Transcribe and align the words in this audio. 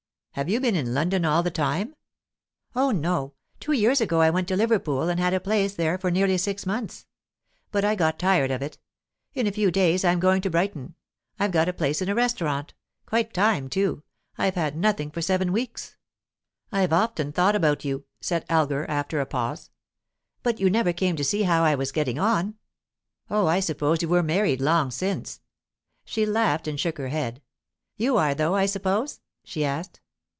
"Have 0.35 0.47
you 0.49 0.61
been 0.61 0.77
in 0.77 0.93
London 0.93 1.25
all 1.25 1.43
the 1.43 1.51
time?" 1.51 1.93
"Oh 2.73 2.91
no. 2.91 3.33
Two 3.59 3.73
years 3.73 3.99
ago 3.99 4.21
I 4.21 4.29
went 4.29 4.45
back 4.45 4.55
to 4.55 4.55
Liverpool, 4.57 5.09
and 5.09 5.19
had 5.19 5.33
a 5.33 5.41
place 5.41 5.73
there 5.75 5.97
for 5.97 6.09
nearly 6.09 6.37
six 6.37 6.65
months. 6.65 7.05
But 7.69 7.83
I 7.83 7.95
got 7.95 8.17
tired 8.17 8.49
of 8.49 8.61
it. 8.61 8.77
In 9.33 9.45
a 9.45 9.51
few 9.51 9.69
days 9.71 10.05
I'm 10.05 10.21
going 10.21 10.41
to 10.43 10.49
Brighton; 10.49 10.95
I've 11.37 11.51
got 11.51 11.67
a 11.67 11.73
place 11.73 12.01
in 12.01 12.07
a 12.07 12.15
restaurant. 12.15 12.73
Quite 13.05 13.33
time, 13.33 13.67
too; 13.67 14.03
I've 14.37 14.55
had 14.55 14.77
nothing 14.77 15.11
for 15.11 15.21
seven 15.21 15.51
weeks." 15.51 15.97
"I've 16.71 16.93
often 16.93 17.33
thought 17.33 17.55
about 17.55 17.83
you," 17.83 18.05
said 18.21 18.45
Elgar, 18.47 18.89
after 18.89 19.19
a 19.19 19.25
pause. 19.25 19.69
"But 20.43 20.61
you 20.61 20.69
never 20.69 20.93
came 20.93 21.17
to 21.17 21.25
see 21.25 21.43
how 21.43 21.63
I 21.65 21.75
was 21.75 21.91
getting 21.91 22.17
on." 22.17 22.55
"Oh, 23.29 23.47
I 23.47 23.59
supposed 23.59 24.01
you 24.01 24.07
were 24.07 24.23
married 24.23 24.61
long 24.61 24.91
since." 24.91 25.41
She 26.05 26.25
laughed, 26.25 26.69
and 26.69 26.79
shook 26.79 26.97
her 26.99 27.09
head. 27.09 27.41
"You 27.97 28.15
are, 28.15 28.33
though, 28.33 28.55
I 28.55 28.65
suppose?" 28.65 29.19
she 29.43 29.65
asked. 29.65 29.99